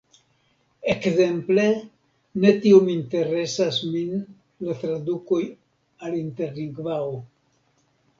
[0.91, 1.65] Ekzemple,
[2.45, 4.15] ne tiom interesas min
[4.69, 5.43] la tradukoj
[6.09, 7.13] al Interlingvao.